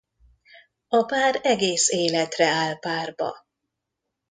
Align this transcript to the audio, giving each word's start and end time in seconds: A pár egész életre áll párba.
A 0.87 1.03
pár 1.03 1.39
egész 1.43 1.89
életre 1.89 2.45
áll 2.47 2.79
párba. 2.79 3.45